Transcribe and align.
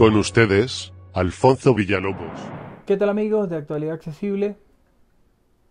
Con 0.00 0.16
ustedes, 0.16 0.94
Alfonso 1.12 1.74
Villalobos. 1.74 2.40
¿Qué 2.86 2.96
tal 2.96 3.10
amigos 3.10 3.50
de 3.50 3.56
Actualidad 3.56 3.92
Accesible? 3.92 4.56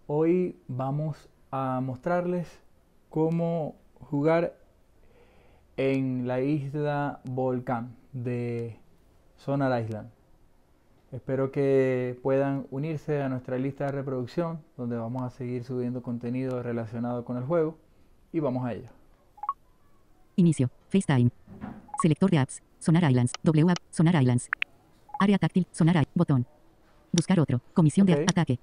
Hoy 0.06 0.56
vamos 0.68 1.28
a 1.50 1.82
mostrarles 1.82 2.48
cómo 3.10 3.76
jugar 4.00 4.56
en 5.78 6.28
la 6.28 6.42
isla 6.42 7.22
Volcán 7.24 7.96
de 8.14 8.78
Sonar 9.36 9.84
Island. 9.84 10.12
Espero 11.12 11.52
que 11.52 12.16
puedan 12.22 12.68
unirse 12.70 13.24
a 13.24 13.30
nuestra 13.30 13.58
lista 13.58 13.88
de 13.88 13.94
reproducción 13.94 14.62
donde 14.78 14.96
vamos 14.96 15.24
a 15.24 15.32
seguir 15.32 15.64
subiendo 15.64 16.04
contenido 16.04 16.62
relacionado 16.62 17.26
con 17.26 17.38
el 17.38 17.46
juego 17.46 17.80
y 18.32 18.42
vamos 18.42 18.64
a 18.68 18.74
ello. 18.74 18.90
Inicio. 20.36 20.70
FaceTime. 20.90 21.32
Selector 22.02 22.30
de 22.32 22.38
apps. 22.38 22.62
Sonar 22.80 23.10
Islands. 23.10 23.34
W 23.44 23.70
app. 23.70 23.78
Sonar 23.90 24.22
Islands. 24.22 24.50
Área 25.20 25.38
táctil. 25.38 25.68
Sonar 25.72 26.06
Botón. 26.16 26.46
Buscar 27.12 27.40
otro. 27.40 27.62
Comisión 27.74 28.06
de 28.08 28.14
Ok. 28.14 28.22
ataque. 28.30 28.60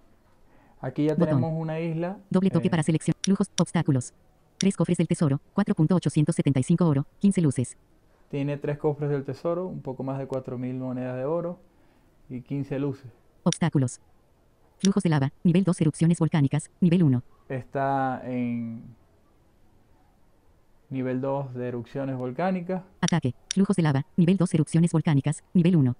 Aquí 0.81 1.05
ya 1.07 1.15
Botón. 1.15 1.29
tenemos 1.29 1.53
una 1.61 1.81
isla. 1.81 2.19
Doble 2.31 2.51
toque 2.51 2.69
eh, 2.69 2.71
para 2.71 2.83
selección. 2.83 3.15
Flujos. 3.23 3.51
Obstáculos. 3.61 4.15
Tres 4.59 4.77
cofres 4.77 4.97
del 4.99 5.09
tesoro. 5.09 5.41
4.875 5.55 6.81
oro. 6.87 7.07
15 7.19 7.41
luces. 7.43 7.77
Tiene 8.31 8.57
tres 8.57 8.79
cofres 8.79 9.11
del 9.11 9.25
tesoro, 9.25 9.67
un 9.67 9.81
poco 9.83 10.03
más 10.03 10.19
de 10.19 10.27
4.000 10.27 10.75
monedas 10.79 11.17
de 11.17 11.25
oro 11.25 11.61
y 12.29 12.41
15 12.41 12.79
luces. 12.79 13.07
Obstáculos. 13.45 14.01
Flujos 14.79 15.03
de 15.03 15.11
lava. 15.11 15.33
Nivel 15.45 15.63
2 15.65 15.81
erupciones 15.83 16.19
volcánicas. 16.19 16.71
Nivel 16.81 17.03
1. 17.05 17.23
Está 17.49 18.23
en 18.25 18.83
nivel 20.91 21.21
2 21.21 21.55
de 21.55 21.69
erupciones 21.69 22.17
volcánicas. 22.17 22.83
Ataque. 23.01 23.35
Flujos 23.53 23.77
de 23.77 23.83
lava. 23.83 24.07
Nivel 24.17 24.37
2 24.37 24.55
erupciones 24.55 24.93
volcánicas. 24.93 25.43
Nivel 25.55 25.77
1. 25.77 25.97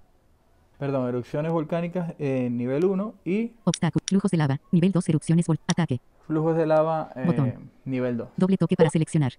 Perdón, 0.79 1.09
erupciones 1.09 1.53
volcánicas 1.53 2.15
en 2.19 2.57
nivel 2.59 2.85
1 2.85 3.15
y 3.25 3.53
Obstáculo. 3.65 4.05
Flujos 4.09 4.31
de 4.31 4.37
lava. 4.37 4.61
Nivel 4.73 4.93
2 4.93 5.09
erupciones 5.09 5.47
vol 5.47 5.59
Ataque. 5.67 6.01
flujos 6.27 6.57
de 6.57 6.67
lava 6.67 7.11
eh, 7.17 7.25
Botón. 7.25 7.71
nivel 7.85 8.17
2. 8.19 8.29
Doble 8.37 8.57
toque 8.59 8.77
para 8.77 8.91
seleccionar. 8.91 9.33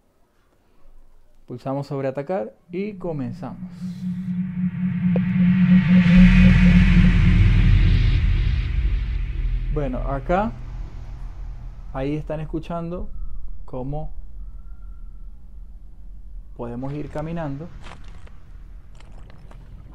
Pulsamos 1.45 1.87
sobre 1.87 2.07
atacar 2.07 2.53
y 2.71 2.93
comenzamos. 2.93 3.69
Bueno, 9.73 9.99
acá, 9.99 10.51
ahí 11.93 12.15
están 12.15 12.39
escuchando 12.39 13.09
cómo 13.65 14.11
podemos 16.57 16.91
ir 16.93 17.09
caminando. 17.09 17.67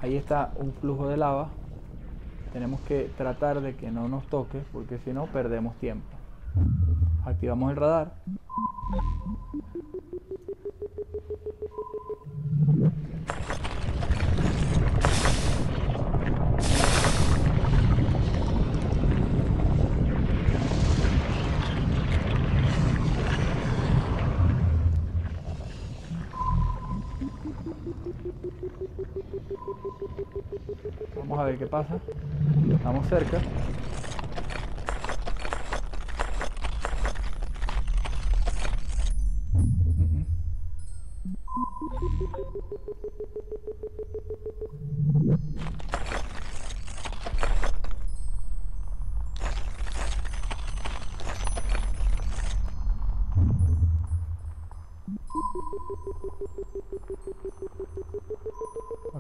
Ahí 0.00 0.16
está 0.16 0.52
un 0.56 0.72
flujo 0.72 1.08
de 1.08 1.16
lava. 1.16 1.48
Tenemos 2.52 2.80
que 2.82 3.10
tratar 3.18 3.60
de 3.60 3.74
que 3.74 3.90
no 3.90 4.08
nos 4.08 4.24
toque 4.26 4.62
porque 4.72 4.98
si 4.98 5.12
no 5.12 5.26
perdemos 5.26 5.74
tiempo. 5.76 6.06
Activamos 7.24 7.70
el 7.70 7.76
radar. 7.76 8.12
Vamos 31.32 31.44
a 31.46 31.48
ver 31.48 31.58
qué 31.58 31.66
pasa. 31.66 31.98
Estamos 32.70 33.06
cerca. 33.06 33.40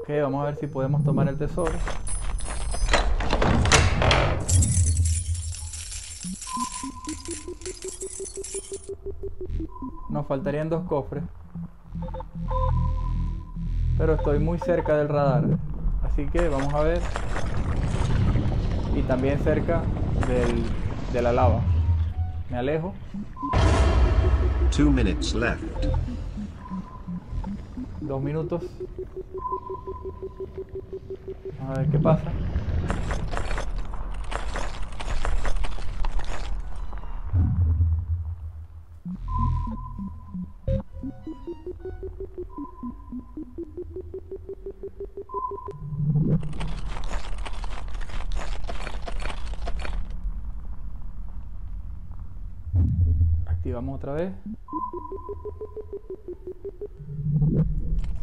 Ok, 0.02 0.08
vamos 0.20 0.42
a 0.42 0.46
ver 0.46 0.56
si 0.56 0.66
podemos 0.66 1.04
tomar 1.04 1.28
el 1.28 1.38
tesoro. 1.38 1.70
Nos 10.08 10.26
faltarían 10.26 10.68
dos 10.68 10.82
cofres. 10.88 11.22
Pero 13.96 14.14
estoy 14.14 14.40
muy 14.40 14.58
cerca 14.58 14.96
del 14.96 15.08
radar. 15.08 15.44
Así 16.02 16.26
que 16.26 16.48
vamos 16.48 16.74
a 16.74 16.80
ver. 16.80 17.00
Y 18.96 19.02
también 19.02 19.38
cerca 19.38 19.82
del, 20.26 20.64
de 21.12 21.22
la 21.22 21.32
lava. 21.32 21.60
Me 22.50 22.58
alejo. 22.58 22.92
Two 24.76 24.90
minutes 24.90 25.32
left. 25.32 25.62
Dos 28.00 28.20
minutos. 28.20 28.64
A 31.68 31.74
ver 31.74 31.88
qué 31.90 31.98
pasa. 31.98 32.30
Activamos 53.46 53.96
otra 53.96 54.12
vez. 54.14 54.32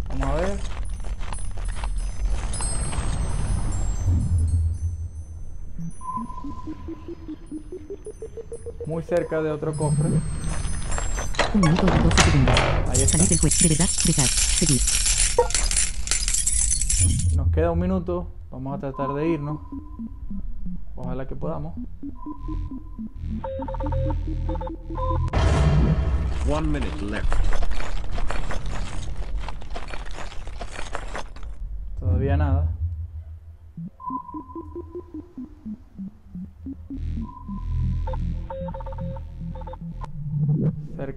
Vamos 0.10 0.28
a 0.28 0.36
ver. 0.36 0.60
Muy 8.86 9.04
cerca 9.04 9.42
de 9.42 9.52
otro 9.52 9.74
cofre. 9.74 10.10
Un 11.54 11.62
minuto 11.62 11.86
y 11.86 12.04
12 12.04 12.22
segundos. 12.22 12.60
Ahí 12.88 13.02
está. 13.02 13.18
Salir 13.18 13.30
del 13.30 13.40
juego. 13.40 13.56
De 13.62 13.70
verdad. 13.70 13.90
Dejar. 14.06 14.28
Seguir. 14.28 14.82
Nos 17.36 17.52
queda 17.52 17.72
un 17.72 17.80
minuto. 17.80 18.32
Vamos 18.52 18.78
a 18.78 18.80
tratar 18.80 19.14
de 19.14 19.30
irnos. 19.30 19.60
Ojalá 20.96 21.28
que 21.28 21.36
podamos. 21.36 21.76
One 26.50 26.68
minute 26.68 27.06
left. 27.06 27.32
Todavía 32.00 32.38
nada. 32.38 32.76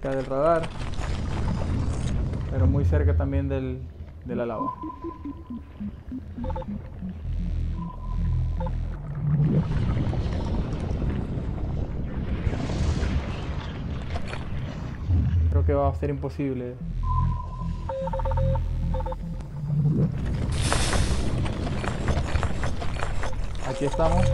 Del 0.03 0.25
radar. 0.25 0.63
Pero 2.51 2.67
muy 2.67 2.83
cerca 2.83 3.15
también 3.15 3.47
del, 3.47 3.81
de 4.25 4.35
la 4.35 4.45
lava. 4.45 4.73
Creo 15.49 15.65
que 15.65 15.73
va 15.73 15.87
a 15.87 15.95
ser 15.95 16.09
imposible. 16.09 16.75
Aquí 23.69 23.85
estamos. 23.85 24.25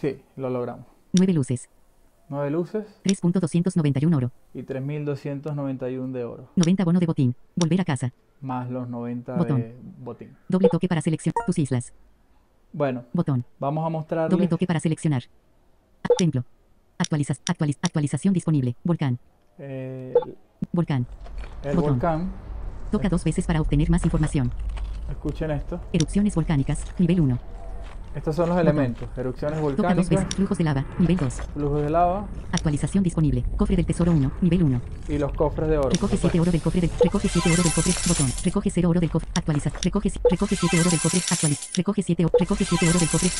Sí, 0.00 0.20
lo 0.36 0.50
logramos. 0.50 0.86
9 1.12 1.32
luces. 1.32 1.68
9 2.28 2.50
luces 2.50 2.84
3.291 3.04 4.16
oro. 4.16 4.32
y 4.52 4.62
3.291 4.62 6.10
de 6.12 6.24
oro. 6.24 6.48
90 6.56 6.84
bono 6.84 6.98
de 7.00 7.06
botín. 7.06 7.34
Volver 7.54 7.80
a 7.80 7.84
casa. 7.84 8.12
Más 8.40 8.68
los 8.70 8.88
90 8.88 9.34
Botón. 9.36 9.60
de 9.60 9.76
botín. 9.98 10.36
Doble 10.48 10.68
toque 10.68 10.88
para 10.88 11.00
seleccionar 11.00 11.44
tus 11.46 11.58
islas. 11.58 11.92
Bueno, 12.72 13.04
Botón. 13.12 13.44
vamos 13.58 13.82
a 13.82 13.84
Doble 13.84 13.90
mostrarles 13.98 14.48
toque 14.48 14.66
para 14.66 14.80
seleccionar. 14.80 15.22
Templo. 16.18 16.44
Actualizas, 16.98 17.40
actualiz, 17.48 17.78
actualización 17.82 18.34
disponible. 18.34 18.74
Volcán. 18.84 19.18
eh, 19.58 20.12
Volcán. 20.72 21.06
el 21.62 21.76
Botón. 21.76 21.90
volcán. 21.92 22.32
Toca 22.90 23.08
dos 23.08 23.24
veces 23.24 23.46
para 23.46 23.60
obtener 23.60 23.88
más 23.90 24.04
información. 24.04 24.50
Escuchen 25.10 25.50
esto. 25.52 25.80
Erupciones 25.92 26.34
volcánicas. 26.34 26.84
Nivel 26.98 27.20
1. 27.20 27.38
Estos 28.16 28.34
son 28.34 28.48
los 28.48 28.56
Botón. 28.56 28.68
elementos. 28.72 29.08
Erupciones 29.16 29.58
Toca 29.60 29.68
dos 29.68 29.76
volcánicas, 29.76 30.08
veces. 30.10 30.34
Flujos 30.34 30.56
de 30.58 30.64
lava. 30.64 30.84
Nivel 30.98 31.16
2. 31.18 31.34
flujos 31.52 31.82
de 31.82 31.90
lava 31.90 32.26
Actualización 32.50 33.04
disponible. 33.04 33.44
Cofre 33.58 33.76
del 33.76 33.84
tesoro 33.84 34.10
1. 34.12 34.32
Nivel 34.40 34.62
1. 34.62 34.80
y 35.08 35.18
los 35.18 35.32
cofres 35.34 35.68
de 35.68 35.76
oro. 35.78 35.90
Recoge 35.90 36.16
7 36.16 36.40
oro 36.40 36.50
del 36.50 36.62
cofre 36.62 36.80
del 36.80 36.90
recoge 37.04 37.28
7 37.28 37.52
oro 37.52 37.62
del 37.62 37.72
cofre 37.72 37.92
botón 38.08 38.26
recoge 38.44 38.70
0 38.70 38.88
oro 38.88 39.00
del 39.00 39.10
cofre 39.10 39.28
actualiza 39.34 39.70
recoge 39.82 40.10
recoge 40.30 40.56
7 40.56 40.80
oro 40.80 40.90
del 40.90 41.00
cofre 41.00 41.20
actualiza 41.30 41.62
recoge 41.76 42.02
7 42.02 42.24
o- 42.24 42.30
recoge 42.40 42.64
7 42.64 42.88
oro 42.88 42.98
del 42.98 43.08
cofre 43.08 43.30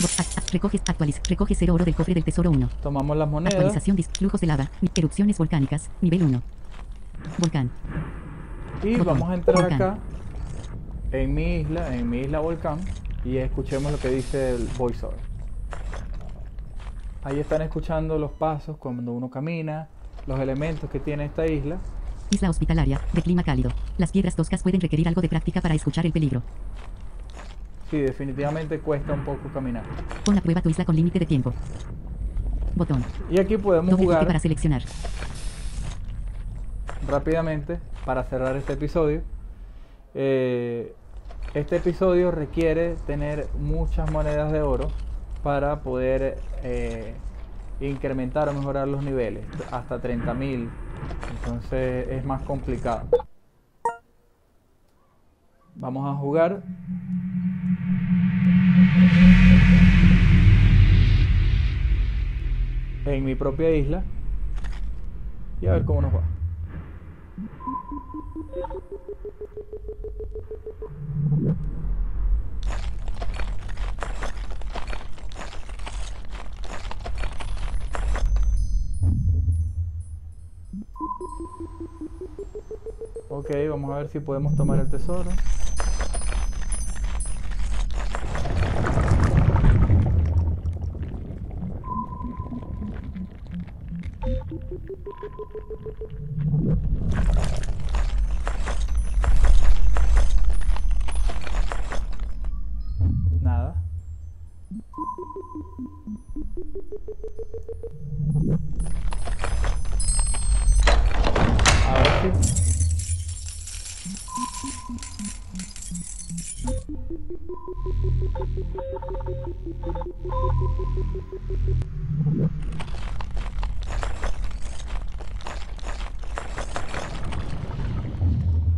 recoge 0.53 0.81
actualiza 0.87 1.21
recoge 1.29 1.55
0 1.57 1.75
oro 1.75 1.85
del 1.85 1.95
cofre 1.97 2.15
del 2.15 2.25
tesoro 2.25 2.51
1 2.51 2.69
Tomamos 2.83 3.17
las 3.17 3.29
monedas 3.29 3.55
actualización 3.55 3.97
dis- 3.97 4.09
flujos 4.17 4.41
de 4.41 4.47
lava 4.47 4.71
erupciones 4.95 5.39
volcánicas 5.39 5.91
nivel 6.03 6.23
1 6.23 6.43
volcán 7.39 7.71
y 8.85 8.97
Botón. 8.97 9.07
vamos 9.07 9.31
a 9.31 9.35
entrar 9.35 9.57
Volcán. 9.57 9.83
acá 9.83 9.99
en 11.13 11.35
mi 11.35 11.57
isla, 11.63 11.97
en 11.97 12.11
mi 12.11 12.21
isla 12.21 12.41
volcán 12.41 12.79
y 13.25 13.39
escuchemos 13.39 13.91
lo 13.93 13.99
que 13.99 14.09
dice 14.09 14.55
el 14.55 14.69
voiceover. 14.79 15.19
Ahí 17.25 17.41
están 17.41 17.63
escuchando 17.63 18.19
los 18.19 18.31
pasos 18.33 18.77
cuando 18.77 19.13
uno 19.13 19.29
camina, 19.31 19.89
los 20.27 20.39
elementos 20.39 20.89
que 20.91 21.01
tiene 21.01 21.25
esta 21.25 21.47
isla. 21.47 21.79
isla 22.31 22.51
hospitalaria 22.51 23.01
de 23.13 23.23
clima 23.23 23.43
cálido 23.43 23.71
las 23.99 24.11
piedras 24.13 24.35
toscas 24.37 24.63
pueden 24.63 24.81
requerir 24.81 25.07
algo 25.09 25.21
de 25.23 25.29
práctica 25.29 25.61
para 25.61 25.75
escuchar 25.75 26.07
el 26.07 26.13
peligro 26.13 26.43
Sí, 27.91 27.99
definitivamente 27.99 28.81
cuesta 28.81 29.13
un 29.13 29.25
poco 29.25 29.49
caminar. 29.55 29.85
pon 30.25 30.37
a 30.37 30.41
prueba 30.41 30.61
tu 30.61 30.69
isla 30.69 30.85
con 30.85 30.97
límite 30.97 31.21
de 31.21 31.27
tiempo 31.27 31.53
botón 32.75 33.05
Y 33.31 33.39
aquí 33.39 33.57
podemos 33.57 33.91
doble 33.93 34.05
jugar 34.05 34.27
para 34.27 34.41
seleccionar 34.41 34.83
rápidamente 37.09 37.79
para 38.05 38.25
cerrar 38.25 38.57
este 38.57 38.75
episodio. 38.75 39.23
Eh, 40.15 40.95
este 41.57 41.77
episodio 41.77 42.31
requiere 42.31 42.97
tener 43.07 43.49
muchas 43.59 44.11
monedas 44.11 44.53
de 44.53 44.61
oro 44.61 44.89
para 45.43 45.81
poder 45.81 46.37
eh, 46.63 47.15
incrementar 47.81 48.51
o 48.51 48.53
mejorar 48.53 48.87
los 48.87 49.03
niveles 49.03 49.43
hasta 49.71 49.99
30.000 49.99 50.69
entonces 51.31 52.09
es 52.11 52.25
más 52.27 52.43
complicado. 52.43 53.09
Vamos 55.77 56.07
a 56.07 56.15
jugar. 56.19 56.63
En 63.07 63.25
mi 63.25 63.35
propia 63.35 63.71
isla. 63.75 64.03
Y 65.63 65.69
a 65.69 65.73
ver 65.73 65.87
cómo 65.87 66.03
nos 66.03 66.15
va 66.15 66.36
Ok, 83.29 83.51
vamos 83.69 83.91
a 83.91 83.99
ver 83.99 84.09
si 84.09 84.21
podemos 84.21 84.57
tomar 84.57 84.79
el 84.79 84.89
tesoro. 84.89 85.31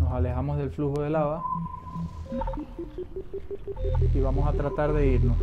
Nos 0.00 0.12
alejamos 0.12 0.58
del 0.58 0.70
flujo 0.70 1.00
de 1.00 1.08
lava 1.08 1.42
y 4.14 4.20
vamos 4.20 4.46
a 4.46 4.52
tratar 4.52 4.92
de 4.92 5.06
irnos. 5.06 5.36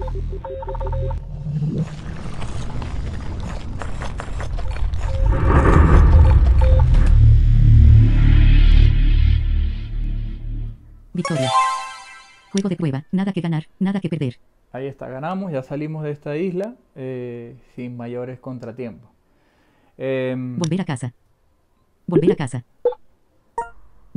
victoria 11.13 11.49
juego 12.55 12.69
de 12.69 12.77
prueba 12.77 13.05
nada 13.11 13.33
que 13.33 13.41
ganar 13.41 13.67
nada 13.79 13.99
que 13.99 14.07
perder 14.07 14.37
Ahí 14.75 14.87
está, 14.87 15.07
ganamos, 15.07 15.53
ya 15.53 15.63
salimos 15.63 16.03
de 16.03 16.11
esta 16.11 16.35
isla 16.35 16.75
eh, 16.97 17.55
sin 17.77 17.95
mayores 17.95 18.41
contratiempos. 18.41 19.09
Em, 19.97 20.59
Volver 20.59 20.81
a 20.81 20.83
casa. 20.83 21.13
Volver 22.05 22.33
a 22.33 22.35
casa. 22.35 22.65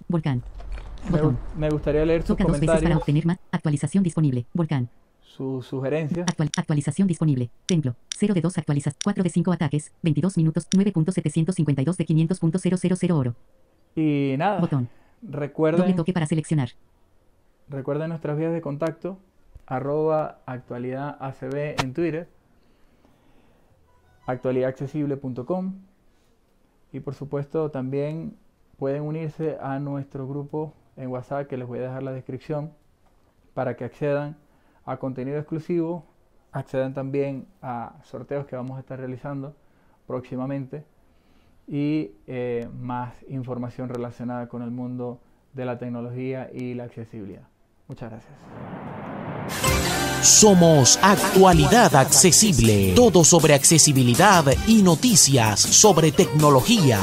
Volcán. 0.09 0.43
Botón. 1.09 1.39
me 1.57 1.71
gustaría 1.71 2.05
leer 2.05 2.23
sus 2.23 2.37
Toca 2.37 2.43
dos 2.43 2.55
veces 2.55 2.67
para 2.67 2.79
comentarios, 2.79 3.01
obtener 3.01 3.27
más. 3.27 3.39
Actualización 3.53 4.03
disponible. 4.03 4.47
Volcán. 4.53 4.91
sus 5.21 5.65
sugerencias. 5.65 6.27
Actual, 6.29 6.51
actualización 6.57 7.07
disponible. 7.07 7.51
Templo. 7.67 7.95
0 8.17 8.35
de 8.35 8.41
2 8.41 8.59
actualizas. 8.59 8.97
4 9.05 9.23
de 9.23 9.31
5 9.31 9.53
ataques. 9.53 9.93
22 10.03 10.37
minutos. 10.39 10.69
9.752 10.71 11.97
de 11.97 12.05
500.000 12.05 13.13
oro. 13.13 13.37
Y 13.95 14.35
nada, 14.37 14.59
Botón. 14.59 14.89
Doble 15.21 15.47
recuerden, 15.47 15.95
toque 15.95 16.13
para 16.13 16.27
seleccionar. 16.27 16.71
Recuerden 17.69 18.09
nuestras 18.11 18.37
vías 18.37 18.53
de 18.53 18.61
contacto, 18.61 19.19
arroba 19.67 20.41
actualidad 20.47 21.17
ACB 21.21 21.81
en 21.83 21.93
Twitter, 21.93 22.29
actualidadaccesible.com 24.27 25.75
y 26.93 27.01
por 27.01 27.15
supuesto 27.15 27.71
también 27.71 28.37
pueden 28.79 29.03
unirse 29.03 29.59
a 29.61 29.79
nuestro 29.79 30.27
grupo 30.27 30.75
en 30.97 31.09
WhatsApp 31.09 31.47
que 31.47 31.57
les 31.57 31.67
voy 31.67 31.79
a 31.81 31.83
dejar 31.83 32.03
la 32.03 32.13
descripción 32.13 32.73
para 33.55 33.77
que 33.77 33.85
accedan 33.85 34.37
a 34.85 34.97
contenido 34.99 35.39
exclusivo, 35.39 36.07
accedan 36.53 36.95
también 36.95 37.47
a 37.61 37.97
sorteos 38.05 38.47
que 38.47 38.57
vamos 38.57 38.77
a 38.77 38.81
estar 38.81 38.99
realizando 38.99 39.55
próximamente 40.07 40.85
y 41.67 42.13
eh, 42.27 42.69
más 42.81 43.15
información 43.29 43.91
relacionada 43.91 44.49
con 44.49 44.63
el 44.63 44.71
mundo 44.71 45.21
de 45.53 45.67
la 45.67 45.79
tecnología 45.79 46.51
y 46.53 46.75
la 46.75 46.85
accesibilidad. 46.85 47.49
Muchas 47.89 48.11
gracias. 48.11 48.33
Somos 50.23 50.99
Actualidad 51.01 51.97
Accesible. 51.97 52.93
Todo 52.95 53.25
sobre 53.25 53.55
accesibilidad 53.55 54.45
y 54.67 54.83
noticias 54.83 55.61
sobre 55.61 56.13
tecnología. 56.13 57.01